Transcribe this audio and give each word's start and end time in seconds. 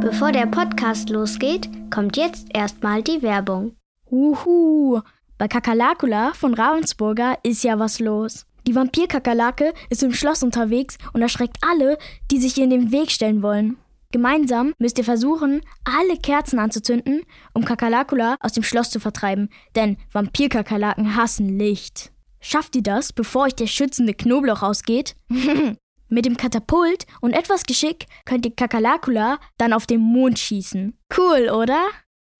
Bevor 0.00 0.32
der 0.32 0.46
Podcast 0.46 1.10
losgeht, 1.10 1.68
kommt 1.90 2.16
jetzt 2.16 2.48
erstmal 2.54 3.02
die 3.02 3.20
Werbung. 3.20 3.76
Uhu, 4.10 5.00
bei 5.36 5.46
Kakalakula 5.46 6.32
von 6.32 6.54
Ravensburger 6.54 7.36
ist 7.42 7.62
ja 7.64 7.78
was 7.78 8.00
los. 8.00 8.46
Die 8.66 8.74
Vampirkakerlake 8.74 9.74
ist 9.90 10.02
im 10.02 10.14
Schloss 10.14 10.42
unterwegs 10.42 10.96
und 11.12 11.20
erschreckt 11.20 11.58
alle, 11.60 11.98
die 12.30 12.38
sich 12.38 12.56
ihr 12.56 12.64
in 12.64 12.70
den 12.70 12.92
Weg 12.92 13.10
stellen 13.10 13.42
wollen. 13.42 13.76
Gemeinsam 14.10 14.72
müsst 14.78 14.96
ihr 14.96 15.04
versuchen, 15.04 15.60
alle 15.84 16.16
Kerzen 16.16 16.58
anzuzünden, 16.58 17.20
um 17.52 17.66
Kakerlakula 17.66 18.36
aus 18.40 18.52
dem 18.52 18.62
Schloss 18.62 18.90
zu 18.90 19.00
vertreiben, 19.00 19.50
denn 19.76 19.98
Vampirkakerlaken 20.12 21.14
hassen 21.14 21.58
Licht. 21.58 22.10
Schafft 22.40 22.74
ihr 22.74 22.82
das, 22.82 23.12
bevor 23.12 23.42
euch 23.42 23.54
der 23.54 23.66
schützende 23.66 24.14
Knoblauch 24.14 24.62
ausgeht? 24.62 25.14
Mit 26.12 26.26
dem 26.26 26.36
Katapult 26.36 27.06
und 27.20 27.34
etwas 27.34 27.62
Geschick 27.62 28.06
könnt 28.24 28.44
ihr 28.44 28.52
Kakerlakula 28.52 29.38
dann 29.58 29.72
auf 29.72 29.86
den 29.86 30.00
Mond 30.00 30.40
schießen. 30.40 30.98
Cool, 31.16 31.50
oder? 31.50 31.80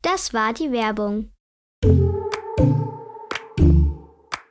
Das 0.03 0.35
war 0.35 0.53
die 0.53 0.73
Werbung. 0.73 1.31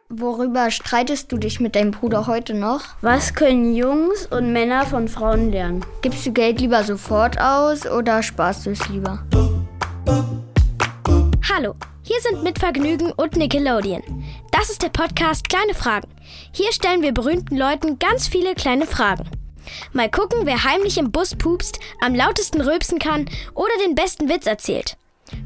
Worüber 0.07 0.71
streitest 0.71 1.33
du 1.33 1.37
dich 1.37 1.59
mit 1.59 1.75
deinem 1.75 1.91
Bruder 1.91 2.27
heute 2.27 2.53
noch? 2.53 2.81
Was 3.01 3.33
können 3.33 3.75
Jungs 3.75 4.25
und 4.27 4.53
Männer 4.53 4.85
von 4.85 5.09
Frauen 5.09 5.51
lernen? 5.51 5.85
Gibst 6.01 6.25
du 6.25 6.31
Geld 6.31 6.61
lieber 6.61 6.85
sofort 6.85 7.41
aus 7.41 7.85
oder 7.85 8.23
sparst 8.23 8.67
du 8.67 8.69
es 8.69 8.87
lieber? 8.87 9.25
Hallo, 11.53 11.75
hier 12.03 12.21
sind 12.21 12.41
mit 12.41 12.57
Vergnügen 12.57 13.11
und 13.11 13.35
Nickelodeon. 13.35 14.01
Das 14.59 14.69
ist 14.69 14.83
der 14.83 14.89
Podcast 14.89 15.47
Kleine 15.47 15.73
Fragen. 15.73 16.09
Hier 16.51 16.73
stellen 16.73 17.01
wir 17.01 17.13
berühmten 17.13 17.55
Leuten 17.55 17.97
ganz 17.97 18.27
viele 18.27 18.55
kleine 18.55 18.85
Fragen. 18.85 19.23
Mal 19.93 20.11
gucken, 20.11 20.45
wer 20.45 20.65
heimlich 20.65 20.97
im 20.97 21.13
Bus 21.13 21.33
pupst, 21.33 21.79
am 22.01 22.13
lautesten 22.13 22.59
rülpsen 22.59 22.99
kann 22.99 23.29
oder 23.55 23.71
den 23.85 23.95
besten 23.95 24.27
Witz 24.27 24.47
erzählt. 24.47 24.97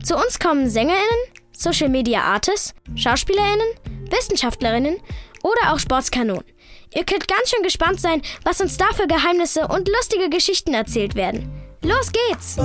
Zu 0.03 0.15
uns 0.15 0.39
kommen 0.39 0.67
SängerInnen, 0.67 1.27
Social 1.55 1.89
Media 1.89 2.23
Artists, 2.23 2.73
SchauspielerInnen, 2.95 3.67
Wissenschaftlerinnen 4.09 4.97
oder 5.43 5.73
auch 5.73 5.77
Sportskanonen. 5.77 6.45
Ihr 6.95 7.03
könnt 7.03 7.27
ganz 7.27 7.51
schön 7.51 7.61
gespannt 7.61 8.01
sein, 8.01 8.23
was 8.43 8.61
uns 8.61 8.77
da 8.77 8.87
für 8.93 9.05
Geheimnisse 9.05 9.67
und 9.67 9.89
lustige 9.89 10.29
Geschichten 10.29 10.73
erzählt 10.73 11.13
werden. 11.13 11.51
Los 11.83 12.11
geht's! 12.11 12.57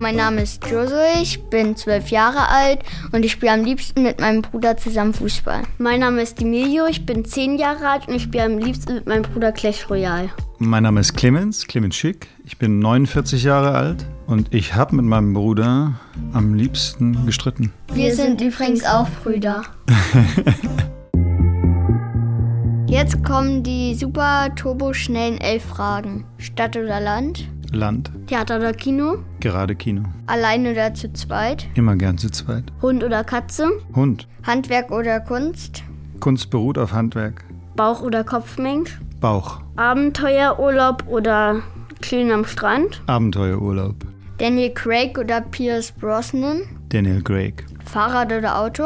Mein 0.00 0.16
Name 0.16 0.42
ist 0.42 0.66
Josue, 0.66 1.22
ich 1.22 1.42
bin 1.44 1.76
zwölf 1.76 2.08
Jahre 2.08 2.48
alt 2.48 2.80
und 3.12 3.24
ich 3.24 3.32
spiele 3.32 3.52
am 3.52 3.64
liebsten 3.64 4.02
mit 4.02 4.20
meinem 4.20 4.42
Bruder 4.42 4.76
zusammen 4.76 5.14
Fußball. 5.14 5.62
Mein 5.78 6.00
Name 6.00 6.20
ist 6.20 6.42
Emilio, 6.42 6.86
ich 6.86 7.06
bin 7.06 7.24
zehn 7.24 7.56
Jahre 7.58 7.88
alt 7.88 8.08
und 8.08 8.14
ich 8.14 8.24
spiele 8.24 8.44
am 8.44 8.58
liebsten 8.58 8.94
mit 8.94 9.06
meinem 9.06 9.22
Bruder 9.22 9.52
Clash 9.52 9.88
Royale. 9.88 10.30
Mein 10.58 10.82
Name 10.82 11.00
ist 11.00 11.14
Clemens, 11.14 11.66
Clemens 11.66 11.94
Schick. 11.96 12.28
Ich 12.44 12.58
bin 12.58 12.80
49 12.80 13.44
Jahre 13.44 13.72
alt 13.72 14.04
und 14.26 14.52
ich 14.52 14.74
habe 14.74 14.96
mit 14.96 15.04
meinem 15.04 15.32
Bruder 15.32 15.94
am 16.32 16.54
liebsten 16.54 17.24
gestritten. 17.24 17.72
Wir 17.92 18.14
sind 18.14 18.40
übrigens 18.40 18.84
auch 18.84 19.08
Brüder. 19.22 19.62
Jetzt 22.86 23.24
kommen 23.24 23.62
die 23.62 23.94
super 23.94 24.54
turbo 24.54 24.92
schnellen 24.92 25.40
elf 25.40 25.64
Fragen. 25.64 26.24
Stadt 26.38 26.76
oder 26.76 27.00
Land? 27.00 27.48
Land, 27.74 28.10
Theater 28.26 28.56
oder 28.56 28.72
Kino? 28.72 29.18
gerade 29.40 29.74
Kino. 29.74 30.02
Allein 30.26 30.66
oder 30.66 30.94
zu 30.94 31.12
zweit? 31.12 31.66
Immer 31.74 31.96
gern 31.96 32.16
zu 32.18 32.30
zweit. 32.30 32.64
Hund 32.80 33.04
oder 33.04 33.24
Katze? 33.24 33.70
Hund. 33.94 34.26
Handwerk 34.44 34.90
oder 34.90 35.20
Kunst? 35.20 35.82
Kunst 36.20 36.50
beruht 36.50 36.78
auf 36.78 36.92
Handwerk. 36.92 37.44
Bauch 37.76 38.00
oder 38.02 38.24
Kopfmensch? 38.24 39.00
Bauch. 39.20 39.60
Abenteuerurlaub 39.76 41.06
oder 41.08 41.60
Chillen 42.00 42.30
am 42.30 42.44
Strand? 42.44 43.02
Abenteuerurlaub. 43.06 43.96
Daniel 44.38 44.70
Craig 44.70 45.18
oder 45.18 45.40
Pierce 45.40 45.92
Brosnan? 45.92 46.62
Daniel 46.88 47.22
Craig. 47.22 47.64
Fahrrad 47.84 48.32
oder 48.32 48.58
Auto? 48.58 48.84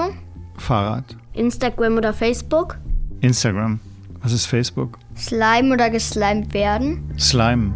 Fahrrad. 0.56 1.05
Instagram 1.34 1.96
oder 1.96 2.13
Facebook? 2.13 2.79
Instagram. 3.20 3.80
Was 4.23 4.33
ist 4.33 4.46
Facebook? 4.46 4.98
Slime 5.17 5.73
oder 5.73 5.90
geslimed 5.90 6.52
werden? 6.55 7.13
Slime. 7.18 7.73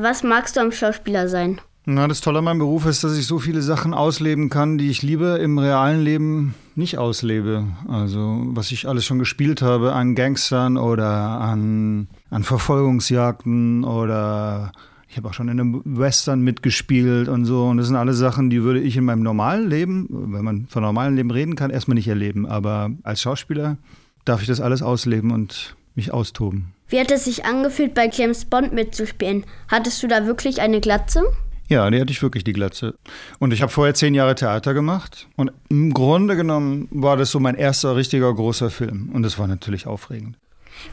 Was 0.00 0.22
magst 0.22 0.56
du 0.56 0.60
am 0.60 0.70
Schauspieler 0.70 1.28
sein? 1.28 1.60
Na, 1.84 2.06
das 2.06 2.20
Tolle 2.20 2.38
an 2.38 2.44
meinem 2.44 2.60
Beruf 2.60 2.86
ist, 2.86 3.02
dass 3.02 3.18
ich 3.18 3.26
so 3.26 3.40
viele 3.40 3.62
Sachen 3.62 3.94
ausleben 3.94 4.48
kann, 4.48 4.78
die 4.78 4.90
ich 4.90 5.02
lieber 5.02 5.40
im 5.40 5.58
realen 5.58 6.00
Leben 6.00 6.54
nicht 6.76 6.98
auslebe. 6.98 7.64
Also, 7.88 8.42
was 8.50 8.70
ich 8.70 8.86
alles 8.86 9.04
schon 9.04 9.18
gespielt 9.18 9.60
habe 9.60 9.94
an 9.94 10.14
Gangstern 10.14 10.76
oder 10.76 11.40
an, 11.40 12.06
an 12.30 12.44
Verfolgungsjagden 12.44 13.82
oder 13.82 14.70
ich 15.08 15.16
habe 15.16 15.30
auch 15.30 15.34
schon 15.34 15.48
in 15.48 15.58
einem 15.58 15.82
Western 15.84 16.42
mitgespielt 16.42 17.26
und 17.26 17.44
so. 17.44 17.64
Und 17.64 17.78
das 17.78 17.88
sind 17.88 17.96
alle 17.96 18.14
Sachen, 18.14 18.50
die 18.50 18.62
würde 18.62 18.80
ich 18.80 18.96
in 18.96 19.04
meinem 19.04 19.24
normalen 19.24 19.68
Leben, 19.68 20.06
wenn 20.10 20.44
man 20.44 20.66
von 20.68 20.84
normalem 20.84 21.16
Leben 21.16 21.32
reden 21.32 21.56
kann, 21.56 21.72
erstmal 21.72 21.96
nicht 21.96 22.06
erleben. 22.06 22.46
Aber 22.46 22.90
als 23.02 23.20
Schauspieler 23.20 23.78
darf 24.24 24.42
ich 24.42 24.46
das 24.46 24.60
alles 24.60 24.80
ausleben 24.80 25.32
und 25.32 25.74
mich 25.96 26.12
austoben. 26.12 26.72
Wie 26.88 26.98
hat 26.98 27.10
es 27.10 27.24
sich 27.24 27.44
angefühlt, 27.44 27.94
bei 27.94 28.08
James 28.10 28.44
Bond 28.46 28.72
mitzuspielen? 28.72 29.44
Hattest 29.68 30.02
du 30.02 30.08
da 30.08 30.26
wirklich 30.26 30.60
eine 30.60 30.80
Glatze? 30.80 31.22
Ja, 31.68 31.90
die 31.90 32.00
hatte 32.00 32.12
ich 32.12 32.22
wirklich, 32.22 32.44
die 32.44 32.54
Glatze. 32.54 32.94
Und 33.38 33.52
ich 33.52 33.60
habe 33.60 33.70
vorher 33.70 33.92
zehn 33.92 34.14
Jahre 34.14 34.34
Theater 34.34 34.72
gemacht. 34.72 35.28
Und 35.36 35.52
im 35.68 35.92
Grunde 35.92 36.34
genommen 36.34 36.88
war 36.90 37.18
das 37.18 37.30
so 37.30 37.40
mein 37.40 37.56
erster 37.56 37.94
richtiger 37.94 38.32
großer 38.32 38.70
Film. 38.70 39.10
Und 39.12 39.22
das 39.22 39.38
war 39.38 39.46
natürlich 39.46 39.86
aufregend. 39.86 40.36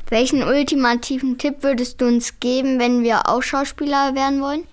Welchen 0.10 0.44
ultimativen 0.44 1.38
Tipp 1.38 1.58
würdest 1.62 2.02
du 2.02 2.08
uns 2.08 2.42
geben, 2.42 2.78
wenn 2.80 3.04
wir 3.04 3.30
auch 3.30 3.42
Schauspieler 3.42 4.16
werden 4.16 4.42
wollen? 4.42 4.64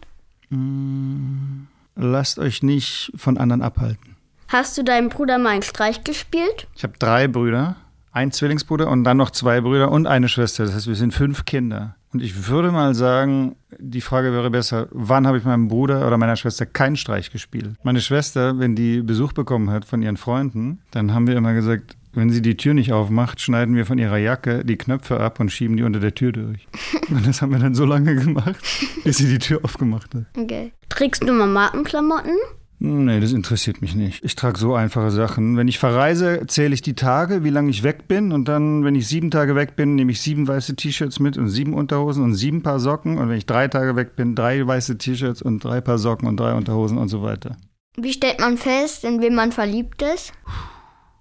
Lasst 1.94 2.40
euch 2.40 2.64
nicht 2.64 3.12
von 3.14 3.38
anderen 3.38 3.62
abhalten. 3.62 4.16
Hast 4.48 4.76
du 4.76 4.82
deinem 4.82 5.08
Bruder 5.08 5.38
mal 5.38 5.50
einen 5.50 5.62
Streich 5.62 6.02
gespielt? 6.02 6.66
Ich 6.76 6.82
habe 6.82 6.94
drei 6.98 7.28
Brüder, 7.28 7.76
einen 8.12 8.30
Zwillingsbruder 8.30 8.88
und 8.88 9.04
dann 9.04 9.16
noch 9.16 9.30
zwei 9.30 9.60
Brüder 9.60 9.90
und 9.90 10.06
eine 10.06 10.28
Schwester. 10.28 10.64
Das 10.64 10.74
heißt, 10.74 10.86
wir 10.86 10.94
sind 10.94 11.14
fünf 11.14 11.44
Kinder. 11.44 11.96
Und 12.12 12.22
ich 12.22 12.46
würde 12.46 12.70
mal 12.70 12.94
sagen, 12.94 13.56
die 13.78 14.02
Frage 14.02 14.32
wäre 14.32 14.50
besser, 14.50 14.88
wann 14.90 15.26
habe 15.26 15.38
ich 15.38 15.44
meinem 15.44 15.68
Bruder 15.68 16.06
oder 16.06 16.18
meiner 16.18 16.36
Schwester 16.36 16.66
keinen 16.66 16.96
Streich 16.96 17.30
gespielt? 17.30 17.76
Meine 17.82 18.02
Schwester, 18.02 18.58
wenn 18.58 18.76
die 18.76 19.00
Besuch 19.00 19.32
bekommen 19.32 19.70
hat 19.70 19.86
von 19.86 20.02
ihren 20.02 20.18
Freunden, 20.18 20.80
dann 20.90 21.14
haben 21.14 21.26
wir 21.26 21.36
immer 21.36 21.54
gesagt, 21.54 21.96
wenn 22.12 22.28
sie 22.28 22.42
die 22.42 22.58
Tür 22.58 22.74
nicht 22.74 22.92
aufmacht, 22.92 23.40
schneiden 23.40 23.74
wir 23.74 23.86
von 23.86 23.96
ihrer 23.96 24.18
Jacke 24.18 24.64
die 24.66 24.76
Knöpfe 24.76 25.18
ab 25.18 25.40
und 25.40 25.50
schieben 25.50 25.78
die 25.78 25.82
unter 25.82 26.00
der 26.00 26.14
Tür 26.14 26.32
durch. 26.32 26.68
Und 27.08 27.26
das 27.26 27.40
haben 27.40 27.52
wir 27.52 27.58
dann 27.58 27.74
so 27.74 27.86
lange 27.86 28.14
gemacht, 28.14 28.56
bis 29.04 29.16
sie 29.16 29.28
die 29.28 29.38
Tür 29.38 29.60
aufgemacht 29.62 30.14
hat. 30.14 30.24
Okay. 30.36 30.72
Trägst 30.90 31.26
du 31.26 31.32
mal 31.32 31.46
Markenklamotten? 31.46 32.36
Nee, 32.84 33.20
das 33.20 33.30
interessiert 33.30 33.80
mich 33.80 33.94
nicht. 33.94 34.24
Ich 34.24 34.34
trage 34.34 34.58
so 34.58 34.74
einfache 34.74 35.12
Sachen. 35.12 35.56
Wenn 35.56 35.68
ich 35.68 35.78
verreise, 35.78 36.42
zähle 36.48 36.74
ich 36.74 36.82
die 36.82 36.94
Tage, 36.94 37.44
wie 37.44 37.50
lange 37.50 37.70
ich 37.70 37.84
weg 37.84 38.08
bin. 38.08 38.32
Und 38.32 38.48
dann, 38.48 38.82
wenn 38.82 38.96
ich 38.96 39.06
sieben 39.06 39.30
Tage 39.30 39.54
weg 39.54 39.76
bin, 39.76 39.94
nehme 39.94 40.10
ich 40.10 40.20
sieben 40.20 40.48
weiße 40.48 40.74
T-Shirts 40.74 41.20
mit 41.20 41.38
und 41.38 41.48
sieben 41.48 41.74
Unterhosen 41.74 42.24
und 42.24 42.34
sieben 42.34 42.64
Paar 42.64 42.80
Socken. 42.80 43.18
Und 43.18 43.28
wenn 43.28 43.36
ich 43.36 43.46
drei 43.46 43.68
Tage 43.68 43.94
weg 43.94 44.16
bin, 44.16 44.34
drei 44.34 44.66
weiße 44.66 44.98
T-Shirts 44.98 45.42
und 45.42 45.62
drei 45.62 45.80
Paar 45.80 45.98
Socken 45.98 46.26
und 46.26 46.40
drei 46.40 46.54
Unterhosen 46.54 46.98
und 46.98 47.06
so 47.06 47.22
weiter. 47.22 47.56
Wie 47.96 48.12
stellt 48.12 48.40
man 48.40 48.58
fest, 48.58 49.04
in 49.04 49.22
wen 49.22 49.36
man 49.36 49.52
verliebt 49.52 50.02
ist? 50.02 50.32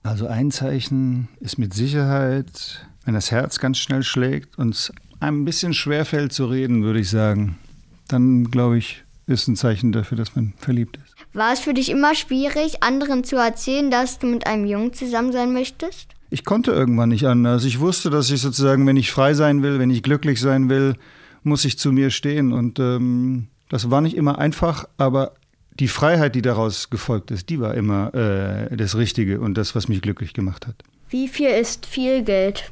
Also 0.01 0.25
ein 0.25 0.49
Zeichen 0.49 1.27
ist 1.41 1.59
mit 1.59 1.75
Sicherheit, 1.75 2.87
wenn 3.05 3.13
das 3.13 3.29
Herz 3.29 3.59
ganz 3.59 3.77
schnell 3.77 4.01
schlägt 4.01 4.57
und 4.57 4.73
es 4.73 4.91
einem 5.19 5.43
ein 5.43 5.45
bisschen 5.45 5.75
schwerfällt 5.75 6.33
zu 6.33 6.45
reden, 6.45 6.81
würde 6.81 7.01
ich 7.01 7.11
sagen. 7.11 7.59
Dann, 8.07 8.45
glaube 8.45 8.79
ich, 8.79 9.03
ist 9.27 9.47
ein 9.47 9.55
Zeichen 9.55 9.91
dafür, 9.91 10.17
dass 10.17 10.35
man 10.35 10.53
verliebt 10.57 10.97
ist. 10.97 11.10
War 11.33 11.53
es 11.53 11.59
für 11.59 11.73
dich 11.73 11.89
immer 11.89 12.13
schwierig, 12.13 12.83
anderen 12.83 13.23
zu 13.23 13.37
erzählen, 13.37 13.89
dass 13.89 14.19
du 14.19 14.27
mit 14.27 14.47
einem 14.47 14.65
Jungen 14.65 14.93
zusammen 14.93 15.31
sein 15.31 15.53
möchtest? 15.53 16.09
Ich 16.29 16.43
konnte 16.43 16.71
irgendwann 16.71 17.09
nicht 17.09 17.25
anders. 17.25 17.63
Ich 17.63 17.79
wusste, 17.79 18.09
dass 18.09 18.29
ich 18.29 18.41
sozusagen, 18.41 18.85
wenn 18.85 18.97
ich 18.97 19.11
frei 19.11 19.33
sein 19.33 19.63
will, 19.63 19.79
wenn 19.79 19.89
ich 19.89 20.03
glücklich 20.03 20.39
sein 20.41 20.69
will, 20.69 20.95
muss 21.43 21.65
ich 21.65 21.77
zu 21.77 21.91
mir 21.91 22.09
stehen. 22.09 22.51
Und 22.51 22.79
ähm, 22.79 23.47
das 23.69 23.89
war 23.89 24.01
nicht 24.01 24.15
immer 24.15 24.39
einfach, 24.39 24.87
aber 24.97 25.33
die 25.79 25.87
Freiheit, 25.87 26.35
die 26.35 26.41
daraus 26.41 26.89
gefolgt 26.89 27.31
ist, 27.31 27.49
die 27.49 27.59
war 27.59 27.75
immer 27.75 28.13
äh, 28.13 28.75
das 28.75 28.97
Richtige 28.97 29.39
und 29.39 29.57
das, 29.57 29.73
was 29.73 29.87
mich 29.87 30.01
glücklich 30.01 30.33
gemacht 30.33 30.67
hat. 30.67 30.75
Wie 31.09 31.27
viel 31.27 31.49
ist 31.49 31.85
viel 31.85 32.23
Geld? 32.23 32.71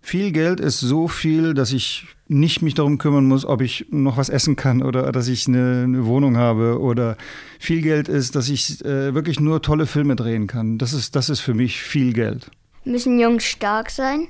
Viel 0.00 0.32
Geld 0.32 0.60
ist 0.60 0.80
so 0.80 1.08
viel, 1.08 1.54
dass 1.54 1.72
ich 1.72 2.06
nicht 2.28 2.60
mich 2.62 2.74
darum 2.74 2.98
kümmern 2.98 3.26
muss, 3.26 3.44
ob 3.44 3.62
ich 3.62 3.86
noch 3.90 4.16
was 4.18 4.28
essen 4.28 4.54
kann 4.54 4.82
oder 4.82 5.10
dass 5.12 5.28
ich 5.28 5.48
eine, 5.48 5.82
eine 5.84 6.04
Wohnung 6.04 6.36
habe 6.36 6.78
oder 6.78 7.16
viel 7.58 7.80
Geld 7.80 8.08
ist, 8.08 8.36
dass 8.36 8.48
ich 8.48 8.84
äh, 8.84 9.14
wirklich 9.14 9.40
nur 9.40 9.62
tolle 9.62 9.86
Filme 9.86 10.14
drehen 10.14 10.46
kann. 10.46 10.78
Das 10.78 10.92
ist, 10.92 11.16
das 11.16 11.30
ist 11.30 11.40
für 11.40 11.54
mich 11.54 11.80
viel 11.80 12.12
Geld. 12.12 12.50
Müssen 12.84 13.18
Jungs 13.18 13.44
stark 13.44 13.90
sein? 13.90 14.28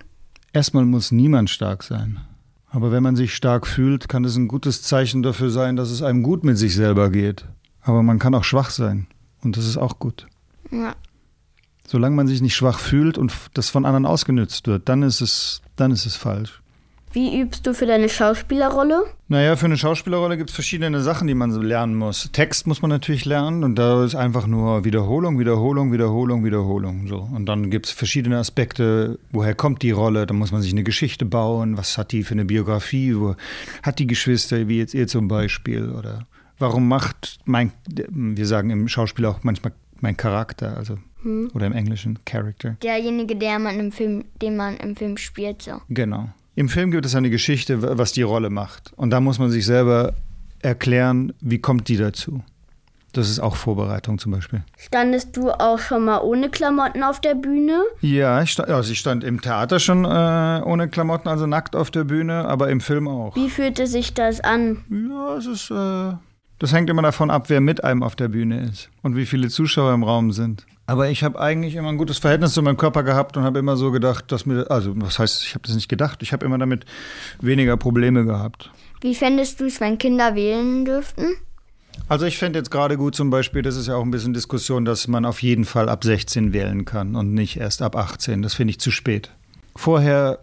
Erstmal 0.52 0.84
muss 0.84 1.12
niemand 1.12 1.50
stark 1.50 1.82
sein. 1.82 2.20
Aber 2.70 2.92
wenn 2.92 3.02
man 3.02 3.16
sich 3.16 3.34
stark 3.34 3.66
fühlt, 3.66 4.08
kann 4.08 4.24
es 4.24 4.36
ein 4.36 4.48
gutes 4.48 4.82
Zeichen 4.82 5.22
dafür 5.22 5.50
sein, 5.50 5.76
dass 5.76 5.90
es 5.90 6.02
einem 6.02 6.22
gut 6.22 6.44
mit 6.44 6.58
sich 6.58 6.74
selber 6.74 7.10
geht. 7.10 7.46
Aber 7.82 8.02
man 8.02 8.18
kann 8.18 8.34
auch 8.34 8.44
schwach 8.44 8.70
sein. 8.70 9.06
Und 9.42 9.56
das 9.56 9.66
ist 9.66 9.76
auch 9.76 9.98
gut. 9.98 10.26
Ja. 10.70 10.94
Solange 11.86 12.16
man 12.16 12.26
sich 12.26 12.42
nicht 12.42 12.54
schwach 12.54 12.78
fühlt 12.78 13.16
und 13.16 13.32
das 13.54 13.70
von 13.70 13.86
anderen 13.86 14.04
ausgenützt 14.04 14.66
wird, 14.66 14.88
dann 14.88 15.02
ist 15.02 15.20
es, 15.20 15.62
dann 15.76 15.90
ist 15.90 16.04
es 16.04 16.16
falsch. 16.16 16.60
Wie 17.12 17.40
übst 17.40 17.66
du 17.66 17.74
für 17.74 17.86
deine 17.86 18.08
Schauspielerrolle? 18.08 19.04
Naja, 19.28 19.56
für 19.56 19.66
eine 19.66 19.76
Schauspielerrolle 19.76 20.36
gibt 20.36 20.50
es 20.50 20.54
verschiedene 20.54 21.00
Sachen, 21.00 21.26
die 21.26 21.34
man 21.34 21.52
so 21.52 21.60
lernen 21.60 21.94
muss. 21.94 22.30
Text 22.32 22.66
muss 22.66 22.82
man 22.82 22.90
natürlich 22.90 23.24
lernen 23.24 23.64
und 23.64 23.76
da 23.76 24.04
ist 24.04 24.14
einfach 24.14 24.46
nur 24.46 24.84
Wiederholung, 24.84 25.38
Wiederholung, 25.38 25.92
Wiederholung, 25.92 26.44
Wiederholung. 26.44 27.06
So. 27.08 27.28
Und 27.34 27.46
dann 27.46 27.70
gibt 27.70 27.86
es 27.86 27.92
verschiedene 27.92 28.38
Aspekte, 28.38 29.18
woher 29.30 29.54
kommt 29.54 29.82
die 29.82 29.90
Rolle, 29.90 30.26
da 30.26 30.34
muss 30.34 30.52
man 30.52 30.62
sich 30.62 30.72
eine 30.72 30.84
Geschichte 30.84 31.24
bauen, 31.24 31.76
was 31.76 31.98
hat 31.98 32.12
die 32.12 32.22
für 32.22 32.32
eine 32.32 32.44
Biografie, 32.44 33.14
wo 33.16 33.36
hat 33.82 33.98
die 33.98 34.06
Geschwister, 34.06 34.68
wie 34.68 34.78
jetzt 34.78 34.94
ihr 34.94 35.06
zum 35.06 35.28
Beispiel, 35.28 35.90
oder 35.90 36.26
warum 36.58 36.88
macht 36.88 37.38
mein, 37.44 37.72
wir 37.86 38.46
sagen 38.46 38.70
im 38.70 38.88
Schauspiel 38.88 39.26
auch 39.26 39.40
manchmal 39.42 39.72
mein 40.00 40.16
Charakter, 40.16 40.76
also 40.76 40.98
hm. 41.22 41.50
oder 41.54 41.66
im 41.66 41.72
Englischen 41.72 42.18
Character. 42.24 42.76
Derjenige, 42.82 43.36
der 43.36 43.58
man 43.58 43.78
im 43.80 43.92
Film, 43.92 44.24
den 44.40 44.56
man 44.56 44.76
im 44.76 44.96
Film 44.96 45.16
spielt, 45.16 45.62
so. 45.62 45.80
Genau. 45.88 46.28
Im 46.58 46.68
Film 46.68 46.90
gibt 46.90 47.06
es 47.06 47.14
eine 47.14 47.30
Geschichte, 47.30 47.96
was 47.98 48.10
die 48.10 48.22
Rolle 48.22 48.50
macht. 48.50 48.92
Und 48.96 49.10
da 49.10 49.20
muss 49.20 49.38
man 49.38 49.48
sich 49.48 49.64
selber 49.64 50.14
erklären, 50.60 51.32
wie 51.40 51.60
kommt 51.60 51.86
die 51.86 51.96
dazu. 51.96 52.42
Das 53.12 53.30
ist 53.30 53.38
auch 53.38 53.54
Vorbereitung 53.54 54.18
zum 54.18 54.32
Beispiel. 54.32 54.64
Standest 54.76 55.36
du 55.36 55.52
auch 55.52 55.78
schon 55.78 56.06
mal 56.06 56.18
ohne 56.18 56.50
Klamotten 56.50 57.04
auf 57.04 57.20
der 57.20 57.36
Bühne? 57.36 57.84
Ja, 58.00 58.42
ich 58.42 58.50
stand, 58.50 58.70
also 58.70 58.90
ich 58.90 58.98
stand 58.98 59.22
im 59.22 59.40
Theater 59.40 59.78
schon 59.78 60.04
äh, 60.04 60.62
ohne 60.64 60.88
Klamotten, 60.88 61.28
also 61.28 61.46
nackt 61.46 61.76
auf 61.76 61.92
der 61.92 62.02
Bühne, 62.02 62.46
aber 62.46 62.70
im 62.70 62.80
Film 62.80 63.06
auch. 63.06 63.36
Wie 63.36 63.50
fühlte 63.50 63.86
sich 63.86 64.14
das 64.14 64.40
an? 64.40 64.78
Ja, 64.90 65.36
es 65.36 65.46
ist. 65.46 65.70
Äh, 65.70 66.14
das 66.58 66.72
hängt 66.72 66.90
immer 66.90 67.02
davon 67.02 67.30
ab, 67.30 67.50
wer 67.50 67.60
mit 67.60 67.84
einem 67.84 68.02
auf 68.02 68.16
der 68.16 68.26
Bühne 68.26 68.62
ist 68.62 68.90
und 69.02 69.14
wie 69.14 69.26
viele 69.26 69.48
Zuschauer 69.48 69.94
im 69.94 70.02
Raum 70.02 70.32
sind. 70.32 70.66
Aber 70.88 71.10
ich 71.10 71.22
habe 71.22 71.38
eigentlich 71.38 71.74
immer 71.74 71.90
ein 71.90 71.98
gutes 71.98 72.16
Verhältnis 72.16 72.54
zu 72.54 72.62
meinem 72.62 72.78
Körper 72.78 73.02
gehabt 73.02 73.36
und 73.36 73.42
habe 73.42 73.58
immer 73.58 73.76
so 73.76 73.90
gedacht, 73.90 74.32
dass 74.32 74.46
mir, 74.46 74.70
also 74.70 74.94
was 74.96 75.18
heißt, 75.18 75.42
ich 75.44 75.54
habe 75.54 75.66
das 75.66 75.74
nicht 75.74 75.90
gedacht, 75.90 76.22
ich 76.22 76.32
habe 76.32 76.46
immer 76.46 76.56
damit 76.56 76.86
weniger 77.42 77.76
Probleme 77.76 78.24
gehabt. 78.24 78.70
Wie 79.02 79.14
fändest 79.14 79.60
du 79.60 79.66
es, 79.66 79.82
wenn 79.82 79.98
Kinder 79.98 80.34
wählen 80.34 80.86
dürften? 80.86 81.26
Also 82.08 82.24
ich 82.24 82.38
fände 82.38 82.58
jetzt 82.58 82.70
gerade 82.70 82.96
gut 82.96 83.14
zum 83.14 83.28
Beispiel, 83.28 83.60
das 83.60 83.76
ist 83.76 83.86
ja 83.86 83.96
auch 83.96 84.02
ein 84.02 84.10
bisschen 84.10 84.32
Diskussion, 84.32 84.86
dass 84.86 85.08
man 85.08 85.26
auf 85.26 85.42
jeden 85.42 85.66
Fall 85.66 85.90
ab 85.90 86.04
16 86.04 86.54
wählen 86.54 86.86
kann 86.86 87.16
und 87.16 87.34
nicht 87.34 87.58
erst 87.58 87.82
ab 87.82 87.94
18. 87.94 88.40
Das 88.40 88.54
finde 88.54 88.70
ich 88.70 88.80
zu 88.80 88.90
spät. 88.90 89.30
Vorher, 89.76 90.38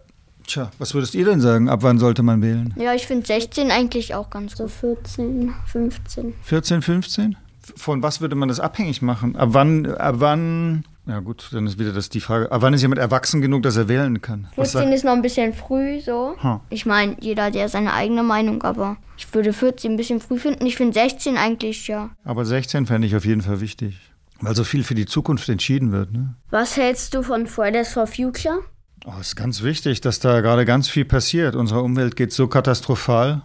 tja, 0.46 0.70
was 0.78 0.94
würdest 0.94 1.16
ihr 1.16 1.24
denn 1.24 1.40
sagen? 1.40 1.68
Ab 1.68 1.80
wann 1.82 1.98
sollte 1.98 2.22
man 2.22 2.40
wählen? 2.40 2.72
Ja, 2.78 2.94
ich 2.94 3.08
finde 3.08 3.26
16 3.26 3.72
eigentlich 3.72 4.14
auch 4.14 4.30
ganz 4.30 4.52
gut. 4.52 4.58
So 4.58 4.68
14, 4.68 5.54
15. 5.66 6.34
14, 6.40 6.82
15? 6.82 7.36
Von 7.76 8.02
was 8.02 8.20
würde 8.20 8.36
man 8.36 8.48
das 8.48 8.60
abhängig 8.60 9.02
machen? 9.02 9.36
Ab 9.36 9.48
wann, 9.52 9.86
ab 9.86 10.16
wann, 10.18 10.84
ja 11.06 11.20
gut, 11.20 11.48
dann 11.52 11.66
ist 11.66 11.78
wieder 11.78 11.92
das 11.92 12.08
die 12.08 12.20
Frage, 12.20 12.50
ab 12.52 12.62
wann 12.62 12.74
ist 12.74 12.82
jemand 12.82 13.00
erwachsen 13.00 13.40
genug, 13.40 13.62
dass 13.62 13.76
er 13.76 13.88
wählen 13.88 14.20
kann? 14.20 14.48
14 14.54 14.92
ist 14.92 15.04
noch 15.04 15.12
ein 15.12 15.22
bisschen 15.22 15.52
früh 15.52 16.00
so. 16.00 16.36
Huh. 16.42 16.60
Ich 16.70 16.86
meine, 16.86 17.16
jeder 17.20 17.44
hat 17.44 17.54
ja 17.54 17.68
seine 17.68 17.92
eigene 17.92 18.22
Meinung, 18.22 18.62
aber 18.62 18.96
ich 19.16 19.32
würde 19.34 19.52
14 19.52 19.92
ein 19.92 19.96
bisschen 19.96 20.20
früh 20.20 20.38
finden. 20.38 20.66
Ich 20.66 20.76
finde 20.76 20.94
16 20.94 21.36
eigentlich, 21.36 21.88
ja. 21.88 22.10
Aber 22.24 22.44
16 22.44 22.86
fände 22.86 23.06
ich 23.06 23.16
auf 23.16 23.24
jeden 23.24 23.42
Fall 23.42 23.60
wichtig. 23.60 23.98
Weil 24.40 24.54
so 24.54 24.64
viel 24.64 24.84
für 24.84 24.94
die 24.94 25.06
Zukunft 25.06 25.48
entschieden 25.48 25.92
wird. 25.92 26.12
Ne? 26.12 26.34
Was 26.50 26.76
hältst 26.76 27.14
du 27.14 27.22
von 27.22 27.46
Fridays 27.46 27.92
for 27.92 28.06
Future? 28.06 28.60
Oh, 29.06 29.12
es 29.20 29.28
ist 29.28 29.36
ganz 29.36 29.62
wichtig, 29.62 30.00
dass 30.00 30.20
da 30.20 30.40
gerade 30.40 30.64
ganz 30.64 30.88
viel 30.88 31.04
passiert. 31.04 31.54
Unsere 31.54 31.82
Umwelt 31.82 32.16
geht 32.16 32.32
so 32.32 32.48
katastrophal 32.48 33.42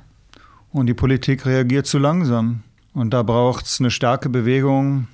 und 0.72 0.88
die 0.88 0.94
Politik 0.94 1.46
reagiert 1.46 1.86
zu 1.86 2.00
langsam. 2.00 2.64
Und 2.94 3.12
da 3.14 3.24
braucht 3.24 3.66
es 3.66 3.80
eine 3.80 3.92
starke 3.92 4.30
Bewegung 4.30 5.08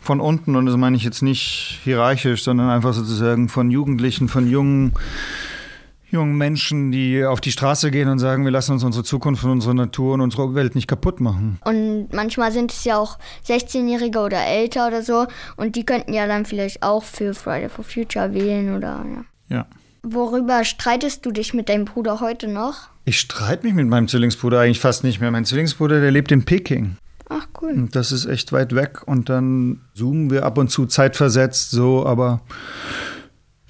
von 0.00 0.20
unten. 0.20 0.56
Und 0.56 0.66
das 0.66 0.76
meine 0.76 0.96
ich 0.96 1.04
jetzt 1.04 1.22
nicht 1.22 1.80
hierarchisch, 1.84 2.42
sondern 2.42 2.70
einfach 2.70 2.94
sozusagen 2.94 3.48
von 3.48 3.70
Jugendlichen, 3.70 4.28
von 4.28 4.48
jungen, 4.48 4.92
jungen 6.10 6.36
Menschen, 6.36 6.90
die 6.92 7.24
auf 7.24 7.40
die 7.40 7.52
Straße 7.52 7.90
gehen 7.90 8.08
und 8.08 8.18
sagen, 8.18 8.44
wir 8.44 8.50
lassen 8.50 8.72
uns 8.72 8.84
unsere 8.84 9.04
Zukunft 9.04 9.44
und 9.44 9.50
unsere 9.50 9.74
Natur 9.74 10.14
und 10.14 10.20
unsere 10.20 10.54
Welt 10.54 10.74
nicht 10.74 10.88
kaputt 10.88 11.20
machen. 11.20 11.58
Und 11.64 12.08
manchmal 12.12 12.52
sind 12.52 12.72
es 12.72 12.84
ja 12.84 12.98
auch 12.98 13.18
16-Jährige 13.46 14.20
oder 14.20 14.44
älter 14.44 14.86
oder 14.86 15.02
so. 15.02 15.26
Und 15.56 15.76
die 15.76 15.84
könnten 15.84 16.12
ja 16.12 16.26
dann 16.26 16.44
vielleicht 16.44 16.82
auch 16.82 17.02
für 17.02 17.34
Friday 17.34 17.68
for 17.68 17.84
Future 17.84 18.32
wählen 18.34 18.74
oder 18.74 19.04
ja. 19.48 19.56
Ja. 19.56 19.66
Worüber 20.08 20.62
streitest 20.62 21.26
du 21.26 21.32
dich 21.32 21.52
mit 21.52 21.68
deinem 21.68 21.84
Bruder 21.84 22.20
heute 22.20 22.46
noch? 22.46 22.90
Ich 23.04 23.18
streite 23.18 23.66
mich 23.66 23.74
mit 23.74 23.88
meinem 23.88 24.06
Zwillingsbruder 24.06 24.60
eigentlich 24.60 24.78
fast 24.78 25.02
nicht 25.02 25.20
mehr. 25.20 25.32
Mein 25.32 25.44
Zwillingsbruder, 25.44 26.00
der 26.00 26.12
lebt 26.12 26.30
in 26.30 26.44
Peking. 26.44 26.96
Ach 27.28 27.48
cool. 27.60 27.72
Und 27.72 27.96
das 27.96 28.12
ist 28.12 28.24
echt 28.24 28.52
weit 28.52 28.72
weg 28.76 29.02
und 29.06 29.28
dann 29.28 29.80
zoomen 29.94 30.30
wir 30.30 30.44
ab 30.44 30.58
und 30.58 30.70
zu 30.70 30.86
zeitversetzt 30.86 31.72
so, 31.72 32.06
aber 32.06 32.40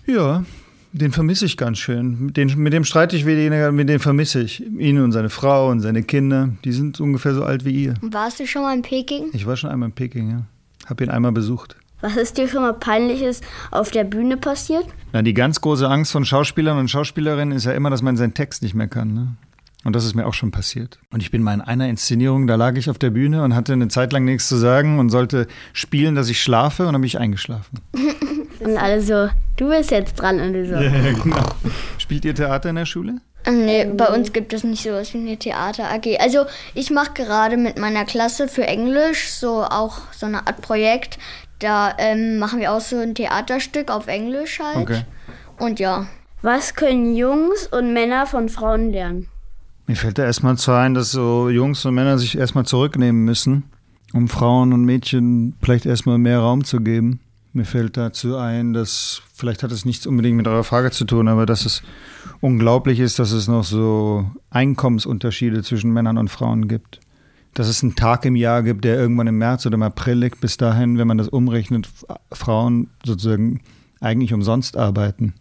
ja, 0.06 0.44
den 0.92 1.10
vermisse 1.10 1.46
ich 1.46 1.56
ganz 1.56 1.78
schön. 1.78 2.34
Den, 2.34 2.52
mit 2.58 2.74
dem 2.74 2.84
streite 2.84 3.16
ich 3.16 3.24
weniger, 3.24 3.72
mit 3.72 3.88
dem 3.88 3.98
vermisse 3.98 4.42
ich. 4.42 4.60
Ihn 4.60 5.00
und 5.00 5.12
seine 5.12 5.30
Frau 5.30 5.70
und 5.70 5.80
seine 5.80 6.02
Kinder, 6.02 6.50
die 6.66 6.72
sind 6.72 7.00
ungefähr 7.00 7.32
so 7.32 7.44
alt 7.44 7.64
wie 7.64 7.84
ihr. 7.84 7.94
Warst 8.02 8.40
du 8.40 8.46
schon 8.46 8.60
mal 8.60 8.76
in 8.76 8.82
Peking? 8.82 9.30
Ich 9.32 9.46
war 9.46 9.56
schon 9.56 9.70
einmal 9.70 9.88
in 9.88 9.94
Peking, 9.94 10.30
ja. 10.30 10.42
Hab 10.84 11.00
ihn 11.00 11.08
einmal 11.08 11.32
besucht. 11.32 11.76
Was 12.00 12.16
ist 12.16 12.36
dir 12.36 12.46
schon 12.46 12.62
mal 12.62 12.74
peinliches 12.74 13.40
auf 13.70 13.90
der 13.90 14.04
Bühne 14.04 14.36
passiert? 14.36 14.84
Na, 15.12 15.22
die 15.22 15.34
ganz 15.34 15.60
große 15.60 15.88
Angst 15.88 16.12
von 16.12 16.24
Schauspielern 16.24 16.78
und 16.78 16.90
Schauspielerinnen 16.90 17.56
ist 17.56 17.64
ja 17.64 17.72
immer, 17.72 17.88
dass 17.90 18.02
man 18.02 18.16
seinen 18.16 18.34
Text 18.34 18.62
nicht 18.62 18.74
mehr 18.74 18.88
kann. 18.88 19.14
Ne? 19.14 19.36
Und 19.84 19.94
das 19.94 20.04
ist 20.04 20.14
mir 20.14 20.26
auch 20.26 20.34
schon 20.34 20.50
passiert. 20.50 20.98
Und 21.12 21.22
ich 21.22 21.30
bin 21.30 21.42
mal 21.42 21.54
in 21.54 21.60
einer 21.60 21.88
Inszenierung, 21.88 22.46
da 22.46 22.56
lag 22.56 22.76
ich 22.76 22.90
auf 22.90 22.98
der 22.98 23.10
Bühne 23.10 23.44
und 23.44 23.54
hatte 23.54 23.72
eine 23.72 23.88
Zeit 23.88 24.12
lang 24.12 24.24
nichts 24.24 24.48
zu 24.48 24.56
sagen 24.56 24.98
und 24.98 25.10
sollte 25.10 25.46
spielen, 25.72 26.14
dass 26.14 26.28
ich 26.28 26.42
schlafe 26.42 26.86
und 26.86 26.92
dann 26.92 27.00
bin 27.00 27.06
ich 27.06 27.18
eingeschlafen. 27.18 27.80
und 28.60 28.76
alle 28.76 29.00
so, 29.00 29.28
du 29.56 29.68
bist 29.68 29.90
jetzt 29.90 30.16
dran 30.16 30.40
und 30.40 30.52
du 30.52 30.66
so. 30.66 30.74
Ja, 30.80 30.90
genau. 31.12 31.46
Spielt 31.98 32.24
ihr 32.24 32.34
Theater 32.34 32.68
in 32.68 32.76
der 32.76 32.86
Schule? 32.86 33.20
Nee, 33.48 33.84
bei 33.84 34.08
uns 34.08 34.32
gibt 34.32 34.52
es 34.52 34.64
nicht 34.64 34.82
sowas 34.82 35.14
wie 35.14 35.18
eine 35.18 35.36
Theater 35.36 35.84
AG. 35.84 36.18
Also 36.18 36.46
ich 36.74 36.90
mache 36.90 37.12
gerade 37.14 37.56
mit 37.56 37.78
meiner 37.78 38.04
Klasse 38.04 38.48
für 38.48 38.66
Englisch 38.66 39.30
so 39.30 39.62
auch 39.62 39.98
so 40.12 40.26
eine 40.26 40.48
Art 40.48 40.62
Projekt. 40.62 41.18
Da 41.58 41.94
ähm, 41.98 42.38
machen 42.38 42.60
wir 42.60 42.72
auch 42.72 42.80
so 42.80 42.96
ein 42.96 43.14
Theaterstück 43.14 43.90
auf 43.90 44.06
Englisch 44.08 44.60
halt. 44.60 44.76
Okay. 44.76 45.02
Und 45.58 45.80
ja. 45.80 46.06
Was 46.42 46.74
können 46.74 47.16
Jungs 47.16 47.66
und 47.66 47.92
Männer 47.92 48.26
von 48.26 48.48
Frauen 48.48 48.92
lernen? 48.92 49.26
Mir 49.86 49.96
fällt 49.96 50.18
da 50.18 50.24
erstmal 50.24 50.56
zu 50.58 50.72
ein, 50.72 50.94
dass 50.94 51.10
so 51.10 51.48
Jungs 51.48 51.84
und 51.84 51.94
Männer 51.94 52.18
sich 52.18 52.36
erstmal 52.36 52.66
zurücknehmen 52.66 53.24
müssen, 53.24 53.64
um 54.12 54.28
Frauen 54.28 54.72
und 54.72 54.84
Mädchen 54.84 55.54
vielleicht 55.62 55.86
erstmal 55.86 56.18
mehr 56.18 56.40
Raum 56.40 56.64
zu 56.64 56.80
geben. 56.80 57.20
Mir 57.52 57.64
fällt 57.64 57.96
dazu 57.96 58.36
ein, 58.36 58.74
dass, 58.74 59.22
vielleicht 59.34 59.62
hat 59.62 59.72
es 59.72 59.86
nichts 59.86 60.06
unbedingt 60.06 60.36
mit 60.36 60.46
eurer 60.46 60.64
Frage 60.64 60.90
zu 60.90 61.04
tun, 61.04 61.26
aber 61.26 61.46
dass 61.46 61.64
es 61.64 61.82
unglaublich 62.40 63.00
ist, 63.00 63.18
dass 63.18 63.32
es 63.32 63.48
noch 63.48 63.64
so 63.64 64.30
Einkommensunterschiede 64.50 65.62
zwischen 65.62 65.90
Männern 65.90 66.18
und 66.18 66.28
Frauen 66.28 66.68
gibt 66.68 67.00
dass 67.56 67.68
es 67.68 67.82
einen 67.82 67.96
Tag 67.96 68.26
im 68.26 68.36
Jahr 68.36 68.62
gibt, 68.62 68.84
der 68.84 68.96
irgendwann 68.96 69.28
im 69.28 69.38
März 69.38 69.64
oder 69.64 69.76
im 69.76 69.82
April 69.82 70.18
liegt. 70.18 70.42
Bis 70.42 70.58
dahin, 70.58 70.98
wenn 70.98 71.08
man 71.08 71.16
das 71.16 71.28
umrechnet, 71.28 71.88
Frauen 72.30 72.90
sozusagen 73.02 73.62
eigentlich 74.00 74.34
umsonst 74.34 74.76
arbeiten. 74.76 75.32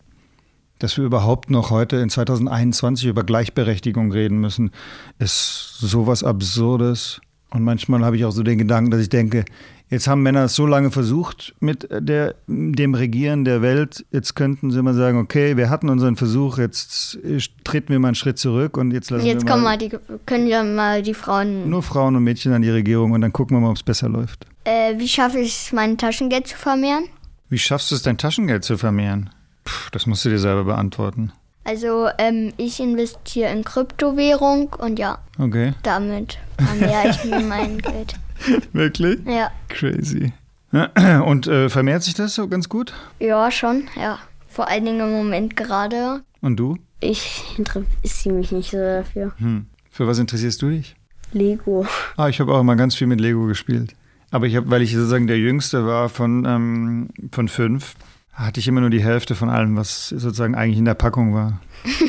Dass 0.80 0.96
wir 0.98 1.04
überhaupt 1.04 1.50
noch 1.50 1.72
heute 1.72 1.98
in 1.98 2.10
2021 2.10 3.08
über 3.08 3.26
Gleichberechtigung 3.26 4.14
reden 4.14 4.40
müssen, 4.40 4.72
ist 5.20 5.78
sowas 5.78 6.24
Absurdes. 6.24 7.20
Und 7.50 7.64
manchmal 7.64 8.06
habe 8.06 8.16
ich 8.16 8.24
auch 8.24 8.32
so 8.32 8.44
den 8.44 8.60
Gedanken, 8.60 8.92
dass 8.92 9.02
ich 9.02 9.10
denke, 9.10 9.44
Jetzt 9.90 10.08
haben 10.08 10.24
Männer 10.24 10.46
es 10.46 10.56
so 10.56 10.66
lange 10.66 10.90
versucht 10.90 11.54
mit 11.60 11.88
der, 11.92 12.36
dem 12.48 12.96
Regieren 12.96 13.46
der 13.46 13.62
Welt. 13.62 14.06
Jetzt 14.12 14.36
könnten 14.36 14.72
sie 14.72 14.82
mal 14.82 14.96
sagen, 14.96 15.20
okay, 15.20 15.58
wir 15.58 15.70
hatten 15.70 15.90
unseren 15.90 16.16
Versuch, 16.16 16.58
jetzt 16.58 17.20
treten 17.64 17.90
wir 17.90 18.00
mal 18.00 18.10
einen 18.10 18.16
Schritt 18.16 18.40
zurück 18.40 18.78
und 18.78 18.92
jetzt 18.92 19.12
lassen 19.12 19.26
jetzt 19.26 19.44
wir 19.44 19.52
kommen 19.52 19.64
mal 19.64 19.78
die, 19.78 19.92
können 20.26 20.48
ja 20.48 20.64
mal 20.64 21.04
die 21.04 21.14
Frauen... 21.14 21.70
Nur 21.70 21.84
Frauen 21.84 22.16
und 22.16 22.24
Mädchen 22.24 22.52
an 22.54 22.64
die 22.64 22.70
Regierung 22.70 23.12
und 23.12 23.22
dann 23.22 23.32
gucken 23.32 23.56
wir 23.56 23.62
mal, 23.62 23.70
ob 23.70 23.78
es 23.78 23.84
besser 23.84 24.10
läuft. 24.10 24.48
Äh, 24.64 24.98
wie 24.98 25.08
schaffe 25.08 25.40
ich 25.40 25.50
es, 25.50 25.72
mein 25.72 25.98
Taschengeld 25.98 26.48
zu 26.48 26.58
vermehren? 26.58 27.06
Wie 27.50 27.60
schaffst 27.60 27.92
du 27.92 27.96
es, 27.96 28.02
dein 28.02 28.18
Taschengeld 28.18 28.64
zu 28.64 28.78
vermehren? 28.78 29.30
Puh, 29.64 29.90
das 29.92 30.08
musst 30.08 30.26
du 30.26 30.30
dir 30.30 30.40
selber 30.40 30.64
beantworten. 30.64 31.32
Also 31.64 32.08
ähm, 32.18 32.54
ich 32.58 32.80
investiere 32.80 33.52
in 33.52 33.64
Kryptowährung 33.64 34.74
und 34.80 35.00
ja, 35.00 35.20
okay. 35.40 35.74
damit 35.84 36.38
vermehre 36.58 37.10
ich 37.10 37.24
mir 37.24 37.40
mein 37.40 37.78
Geld. 37.80 38.16
Wirklich? 38.74 39.20
Ja. 39.26 39.52
Crazy. 39.70 40.34
Und 41.26 41.48
äh, 41.48 41.70
vermehrt 41.70 42.04
sich 42.04 42.14
das 42.14 42.36
so 42.36 42.48
ganz 42.48 42.70
gut? 42.70 42.94
Ja, 43.20 43.50
schon, 43.52 43.88
ja. 43.96 44.20
Vor 44.48 44.68
allen 44.68 44.86
Dingen 44.86 45.00
im 45.02 45.12
Moment 45.12 45.56
gerade. 45.56 46.24
Und 46.42 46.58
du? 46.58 46.78
Ich 47.00 47.44
interessiere 47.58 48.36
mich 48.36 48.52
nicht 48.52 48.72
so 48.72 48.78
dafür. 48.78 49.34
Hm. 49.38 49.68
Für 49.90 50.08
was 50.08 50.20
interessierst 50.20 50.62
du 50.62 50.70
dich? 50.70 50.96
Lego. 51.32 51.86
Ah, 52.18 52.30
ich 52.30 52.40
habe 52.40 52.54
auch 52.54 52.62
immer 52.62 52.76
ganz 52.76 52.96
viel 52.96 53.08
mit 53.08 53.22
Lego 53.22 53.46
gespielt. 53.46 53.94
Aber 54.32 54.48
ich 54.48 54.56
habe, 54.56 54.70
weil 54.70 54.82
ich 54.82 54.94
sozusagen 54.94 55.28
der 55.28 55.38
Jüngste 55.38 55.86
war 55.86 56.10
von, 56.10 56.46
ähm, 56.46 57.10
von 57.32 57.48
fünf, 57.48 57.96
hatte 58.34 58.60
ich 58.60 58.68
immer 58.68 58.82
nur 58.82 58.90
die 58.90 59.04
Hälfte 59.04 59.36
von 59.36 59.50
allem, 59.50 59.78
was 59.78 60.10
sozusagen 60.10 60.56
eigentlich 60.56 60.80
in 60.80 60.86
der 60.86 60.94
Packung 60.94 61.34
war. 61.34 61.62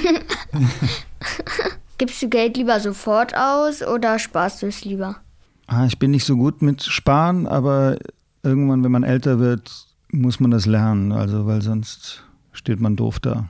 Gibst 1.99 2.21
du 2.21 2.29
Geld 2.29 2.57
lieber 2.57 2.81
sofort 2.81 3.37
aus 3.37 3.83
oder 3.83 4.19
sparst 4.19 4.63
du 4.63 4.67
es 4.67 4.85
lieber? 4.85 5.21
Ah, 5.67 5.87
ich 5.87 5.99
bin 5.99 6.13
nicht 6.13 6.25
so 6.25 6.37
gut 6.37 6.63
mit 6.63 6.83
Sparen, 6.83 7.47
aber 7.47 7.99
irgendwann, 8.43 8.85
wenn 8.85 8.93
man 8.93 9.03
älter 9.03 9.39
wird, 9.39 9.87
muss 10.13 10.39
man 10.39 10.51
das 10.51 10.67
lernen, 10.67 11.13
also 11.13 11.47
weil 11.47 11.63
sonst 11.63 12.23
steht 12.53 12.81
man 12.81 12.97
doof 12.97 13.19
da. 13.19 13.49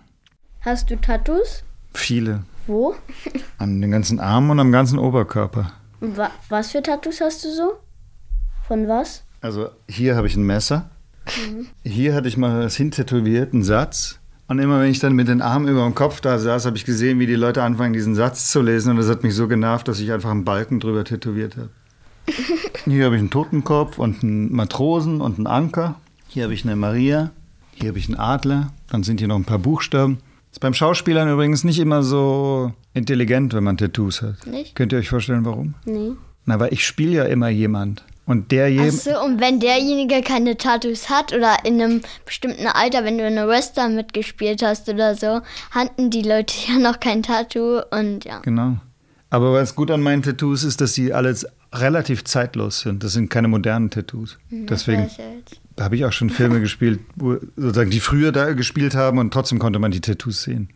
Hast 0.60 0.90
du 0.90 0.96
Tattoos? 0.96 1.62
Viele. 1.92 2.42
Wo? 2.66 2.94
An 3.58 3.80
den 3.80 3.90
ganzen 3.90 4.18
Armen 4.18 4.50
und 4.50 4.60
am 4.60 4.72
ganzen 4.72 4.98
Oberkörper. 4.98 5.72
Wa 6.00 6.30
was 6.48 6.72
für 6.72 6.82
Tattoos 6.82 7.20
hast 7.20 7.44
du 7.44 7.50
so? 7.50 7.74
Von 8.66 8.88
was? 8.88 9.22
Also 9.40 9.68
hier 9.88 10.16
habe 10.16 10.26
ich 10.26 10.36
ein 10.36 10.42
Messer. 10.42 10.90
Hier 11.84 12.14
hatte 12.14 12.28
ich 12.28 12.36
mal 12.36 12.62
das 12.62 12.76
hintätowiert, 12.76 13.52
einen 13.52 13.62
Satz. 13.62 14.18
Und 14.48 14.58
immer 14.60 14.80
wenn 14.80 14.90
ich 14.90 15.00
dann 15.00 15.14
mit 15.14 15.28
den 15.28 15.42
Armen 15.42 15.68
über 15.68 15.84
dem 15.84 15.94
Kopf 15.94 16.20
da 16.20 16.38
saß, 16.38 16.66
habe 16.66 16.76
ich 16.76 16.84
gesehen, 16.84 17.18
wie 17.18 17.26
die 17.26 17.34
Leute 17.34 17.62
anfangen, 17.62 17.92
diesen 17.92 18.14
Satz 18.14 18.50
zu 18.50 18.62
lesen. 18.62 18.90
Und 18.90 18.96
das 18.96 19.08
hat 19.08 19.24
mich 19.24 19.34
so 19.34 19.48
genervt, 19.48 19.88
dass 19.88 19.98
ich 19.98 20.12
einfach 20.12 20.30
einen 20.30 20.44
Balken 20.44 20.78
drüber 20.78 21.04
tätowiert 21.04 21.56
habe. 21.56 21.70
Hier 22.84 23.04
habe 23.04 23.16
ich 23.16 23.20
einen 23.20 23.30
Totenkopf 23.30 23.98
und 23.98 24.22
einen 24.22 24.52
Matrosen 24.52 25.20
und 25.20 25.38
einen 25.38 25.46
Anker. 25.46 25.96
Hier 26.28 26.44
habe 26.44 26.54
ich 26.54 26.64
eine 26.64 26.76
Maria. 26.76 27.30
Hier 27.74 27.88
habe 27.88 27.98
ich 27.98 28.08
einen 28.08 28.18
Adler. 28.18 28.72
Dann 28.90 29.02
sind 29.02 29.18
hier 29.20 29.28
noch 29.28 29.36
ein 29.36 29.44
paar 29.44 29.58
Buchstaben. 29.58 30.18
Ist 30.52 30.60
beim 30.60 30.74
Schauspielern 30.74 31.30
übrigens 31.30 31.64
nicht 31.64 31.78
immer 31.78 32.02
so 32.02 32.72
intelligent, 32.94 33.52
wenn 33.52 33.64
man 33.64 33.76
Tattoos 33.76 34.22
hat. 34.22 34.46
Nicht? 34.46 34.74
Könnt 34.74 34.92
ihr 34.92 34.98
euch 34.98 35.10
vorstellen, 35.10 35.44
warum? 35.44 35.74
Nee. 35.84 36.12
Na, 36.46 36.58
weil 36.60 36.72
ich 36.72 36.86
spiele 36.86 37.12
ja 37.12 37.24
immer 37.24 37.48
jemand. 37.48 38.04
Und 38.26 38.50
der 38.50 38.66
Achso, 38.80 39.22
und 39.24 39.40
wenn 39.40 39.60
derjenige 39.60 40.20
keine 40.20 40.56
Tattoos 40.56 41.08
hat 41.08 41.32
oder 41.32 41.58
in 41.64 41.80
einem 41.80 42.00
bestimmten 42.24 42.66
Alter, 42.66 43.04
wenn 43.04 43.18
du 43.18 43.26
in 43.26 43.38
einer 43.38 43.48
Western 43.48 43.94
mitgespielt 43.94 44.62
hast 44.62 44.88
oder 44.88 45.14
so, 45.14 45.42
hatten 45.70 46.10
die 46.10 46.22
Leute 46.22 46.54
ja 46.68 46.78
noch 46.78 46.98
kein 46.98 47.22
Tattoo 47.22 47.80
und 47.90 48.24
ja. 48.24 48.40
Genau. 48.40 48.76
Aber 49.30 49.52
was 49.52 49.74
gut 49.74 49.90
an 49.90 50.00
meinen 50.00 50.22
Tattoos 50.22 50.64
ist, 50.64 50.80
dass 50.80 50.94
sie 50.94 51.12
alles 51.12 51.46
relativ 51.80 52.24
zeitlos 52.24 52.80
sind. 52.80 53.02
Das 53.04 53.12
sind 53.12 53.30
keine 53.30 53.48
modernen 53.48 53.90
Tattoos. 53.90 54.38
Deswegen 54.50 55.04
weiß 55.04 55.16
ja 55.18 55.24
jetzt. 55.36 55.60
habe 55.80 55.96
ich 55.96 56.04
auch 56.04 56.12
schon 56.12 56.30
Filme 56.30 56.60
gespielt, 56.60 57.00
wo 57.16 57.36
sozusagen 57.56 57.90
die 57.90 58.00
früher 58.00 58.32
da 58.32 58.52
gespielt 58.52 58.94
haben 58.94 59.18
und 59.18 59.32
trotzdem 59.32 59.58
konnte 59.58 59.78
man 59.78 59.90
die 59.90 60.00
Tattoos 60.00 60.42
sehen. 60.42 60.70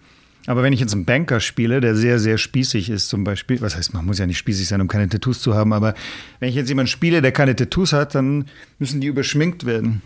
Aber 0.47 0.63
wenn 0.63 0.73
ich 0.73 0.81
jetzt 0.81 0.95
einen 0.95 1.05
Banker 1.05 1.41
spiele, 1.41 1.81
der 1.81 1.95
sehr, 1.95 2.19
sehr 2.19 2.39
spießig 2.39 2.89
ist 2.89 3.09
zum 3.09 3.25
Beispiel, 3.25 3.61
was 3.61 3.77
heißt, 3.77 3.93
man 3.93 4.07
muss 4.07 4.19
ja 4.19 4.27
nicht 4.27 4.39
spießig 4.39 4.69
sein, 4.69 4.81
um 4.81 4.89
keine 4.89 5.09
Tattoos 5.09 5.43
zu 5.43 5.55
haben, 5.55 5.73
aber 5.73 5.95
wenn 6.39 6.49
ich 6.49 6.55
jetzt 6.55 6.69
jemanden 6.69 6.89
spiele, 6.89 7.21
der 7.21 7.33
keine 7.33 7.55
Tattoos 7.55 7.93
hat, 7.93 8.15
dann 8.15 8.47
müssen 8.79 9.01
die 9.01 9.07
überschminkt 9.07 9.67
werden. 9.67 10.03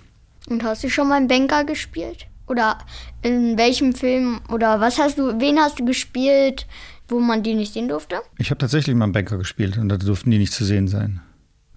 Und 0.49 0.63
hast 0.65 0.85
du 0.85 0.91
schon 0.91 1.09
mal 1.09 1.17
einen 1.17 1.29
Banker 1.29 1.65
gespielt? 1.65 2.27
Oder 2.47 2.79
in 3.23 3.57
welchem 3.57 3.95
Film 3.95 4.41
oder 4.51 4.81
was 4.81 4.99
hast 4.99 5.19
du, 5.19 5.41
wen 5.41 5.59
hast 5.59 5.79
du 5.79 5.85
gespielt, 5.87 6.67
wo 7.09 7.21
man 7.21 7.43
die 7.43 7.55
nicht 7.55 7.73
sehen 7.73 7.89
durfte? 7.89 8.17
Ich 8.39 8.51
habe 8.51 8.59
tatsächlich 8.59 8.97
mal 8.97 9.05
einen 9.05 9.13
Banker 9.13 9.39
gespielt 9.39 9.79
und 9.79 9.89
da 9.89 9.97
durften 9.97 10.31
die 10.31 10.39
nicht 10.39 10.53
zu 10.53 10.65
sehen 10.65 10.89
sein. 10.89 11.21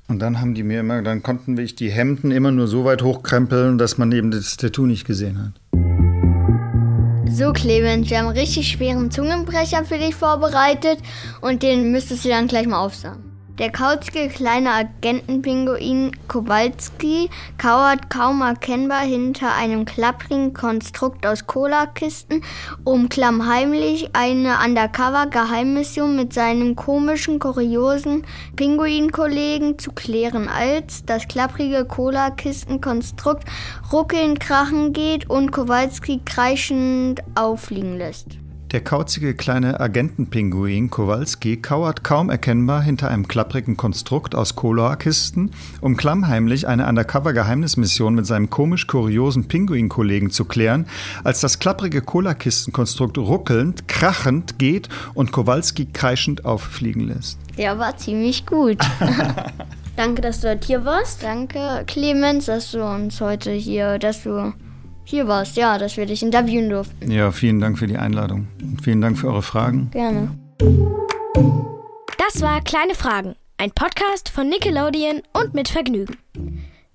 Und 0.08 0.20
dann 0.20 0.40
haben 0.40 0.54
die 0.54 0.64
mir 0.64 0.80
immer, 0.80 1.02
dann 1.02 1.22
konnten 1.22 1.58
wir 1.58 1.66
die 1.66 1.92
Hemden 1.92 2.32
immer 2.32 2.52
nur 2.52 2.68
so 2.68 2.86
weit 2.86 3.02
hochkrempeln, 3.02 3.78
dass 3.78 3.98
man 3.98 4.12
eben 4.14 4.32
das 4.32 4.56
Tattoo 4.56 4.86
nicht 4.86 5.06
gesehen 5.06 5.38
hat. 5.38 5.52
So, 7.30 7.52
Clemens, 7.52 8.10
wir 8.10 8.20
haben 8.20 8.28
einen 8.28 8.38
richtig 8.38 8.70
schweren 8.70 9.12
Zungenbrecher 9.12 9.84
für 9.84 9.98
dich 9.98 10.16
vorbereitet 10.16 11.00
und 11.42 11.62
den 11.62 11.92
müsstest 11.92 12.24
du 12.24 12.30
dann 12.30 12.48
gleich 12.48 12.68
mal 12.68 12.80
aufsagen. 12.80 13.27
Der 13.60 13.72
kauzige 13.72 14.28
kleine 14.28 14.70
Agentenpinguin 14.72 16.12
Kowalski 16.28 17.28
kauert 17.58 18.08
kaum 18.08 18.42
erkennbar 18.42 19.02
hinter 19.02 19.56
einem 19.56 19.84
klapprigen 19.84 20.54
Konstrukt 20.54 21.26
aus 21.26 21.48
Cola-Kisten, 21.48 22.44
um 22.84 23.10
klammheimlich 23.10 24.16
eine 24.16 24.60
Undercover-Geheimmission 24.64 26.16
mit 26.16 26.34
seinem 26.34 26.76
komischen, 26.76 27.40
kuriosen 27.40 28.28
Pinguinkollegen 28.56 29.80
zu 29.80 29.92
klären, 29.92 30.50
als 30.50 31.04
das 31.06 31.28
klapprige 31.28 31.86
Cola-Kisten-Konstrukt 31.86 33.46
ruckelnd 33.92 34.40
krachen 34.40 34.94
geht 34.94 35.32
und 35.32 35.52
Kowalski 35.52 36.22
kreischend 36.24 37.24
auffliegen 37.34 37.98
lässt. 37.98 38.38
Der 38.78 38.84
kauzige 38.84 39.34
kleine 39.34 39.80
Agentenpinguin 39.80 40.92
Kowalski 40.92 41.58
kauert 41.58 42.04
kaum 42.04 42.30
erkennbar 42.30 42.84
hinter 42.84 43.10
einem 43.10 43.28
klapprigen 43.28 43.76
Konstrukt 43.76 44.36
aus 44.36 44.56
Cola-Kisten, 44.56 45.50
um 45.82 45.98
klammheimlich 45.98 46.68
eine 46.68 46.86
Undercover-Geheimnismission 46.88 48.14
mit 48.14 48.28
seinem 48.28 48.52
komisch-kuriosen 48.52 49.48
Pinguin-Kollegen 49.48 50.30
zu 50.30 50.46
klären, 50.46 50.86
als 51.24 51.42
das 51.42 51.58
klapprige 51.58 52.04
Cola-Kisten-Konstrukt 52.04 53.18
ruckelnd, 53.18 53.88
krachend 53.88 54.60
geht 54.60 54.90
und 55.16 55.32
Kowalski 55.32 55.88
kreischend 55.92 56.46
auffliegen 56.46 57.08
lässt. 57.08 57.40
Der 57.58 57.80
war 57.80 57.98
ziemlich 57.98 58.46
gut. 58.46 58.78
Danke, 59.96 60.22
dass 60.22 60.42
du 60.42 60.52
heute 60.52 60.68
hier 60.68 60.86
warst. 60.86 61.24
Danke, 61.24 61.84
Clemens, 61.88 62.46
dass 62.46 62.74
du 62.74 62.86
uns 62.86 63.22
heute 63.22 63.50
hier, 63.54 63.98
dass 63.98 64.22
du 64.22 64.54
hier 65.08 65.28
warst, 65.28 65.56
ja, 65.56 65.78
dass 65.78 65.96
wir 65.96 66.06
dich 66.06 66.22
interviewen 66.22 66.70
durften. 66.70 67.10
Ja, 67.10 67.32
vielen 67.32 67.62
Dank 67.62 67.80
für 67.80 67.88
die 67.88 67.98
Einladung 67.98 68.48
und 68.62 68.82
vielen 68.84 69.00
Dank 69.02 69.18
für 69.18 69.28
eure 69.28 69.42
Fragen. 69.42 69.90
Gerne. 69.92 70.38
Das 72.18 72.42
war 72.42 72.60
Kleine 72.62 72.94
Fragen, 72.94 73.36
ein 73.58 73.72
Podcast 73.72 74.28
von 74.30 74.50
Nickelodeon 74.50 75.22
und 75.34 75.54
mit 75.54 75.70
Vergnügen. 75.70 76.18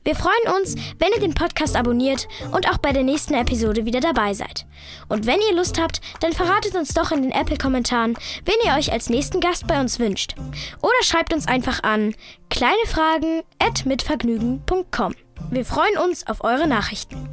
Wir 0.05 0.15
freuen 0.15 0.61
uns, 0.61 0.75
wenn 0.99 1.11
ihr 1.15 1.21
den 1.21 1.35
Podcast 1.35 1.75
abonniert 1.77 2.29
und 2.51 2.69
auch 2.69 2.79
bei 2.79 2.93
der 2.93 3.05
nächsten 3.05 3.35
Episode 3.35 3.87
wieder 3.87 4.01
dabei 4.01 4.35
seid. 4.35 4.67
Und 5.09 5.27
wenn 5.27 5.39
ihr 5.49 5.55
Lust 5.57 5.81
habt, 5.81 6.01
dann 6.21 6.33
verratet 6.33 6.75
uns 6.75 6.93
doch 6.93 7.13
in 7.13 7.23
den 7.23 7.31
Apple-Kommentaren, 7.31 8.15
wen 8.45 8.57
ihr 8.67 8.75
euch 8.77 8.91
als 8.93 9.11
nächsten 9.11 9.41
Gast 9.41 9.69
bei 9.69 9.81
uns 9.81 10.01
wünscht. 10.01 10.35
Oder 10.83 11.03
schreibt 11.03 11.33
uns 11.33 11.47
einfach 11.47 11.85
an 11.85 12.17
kleinefragen@mitvergnügen.com. 12.51 15.15
Wir 15.51 15.65
freuen 15.65 15.99
uns 15.99 16.27
auf 16.27 16.43
eure 16.45 16.67
Nachrichten. 16.67 17.29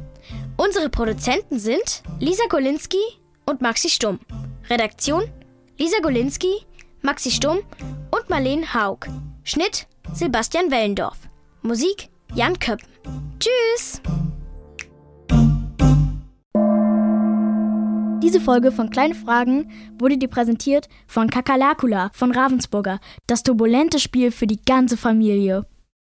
Unsere 0.62 0.90
Produzenten 0.90 1.58
sind 1.58 2.02
Lisa 2.18 2.42
Golinski 2.50 2.98
und 3.46 3.62
Maxi 3.62 3.88
Stumm. 3.88 4.20
Redaktion 4.68 5.22
Lisa 5.78 6.00
Golinski, 6.02 6.66
Maxi 7.00 7.30
Stumm 7.30 7.60
und 8.10 8.28
Marlene 8.28 8.74
Haug. 8.74 9.06
Schnitt 9.42 9.86
Sebastian 10.12 10.70
Wellendorf. 10.70 11.16
Musik 11.62 12.10
Jan 12.34 12.58
Köppen. 12.58 12.86
Tschüss! 13.38 14.02
Diese 18.22 18.42
Folge 18.42 18.70
von 18.70 18.90
Kleine 18.90 19.14
Fragen 19.14 19.70
wurde 19.98 20.18
dir 20.18 20.28
präsentiert 20.28 20.90
von 21.06 21.30
Kakalakula 21.30 22.10
von 22.12 22.32
Ravensburger, 22.32 23.00
das 23.26 23.42
turbulente 23.44 23.98
Spiel 23.98 24.30
für 24.30 24.46
die 24.46 24.60
ganze 24.60 24.98
Familie. 24.98 25.64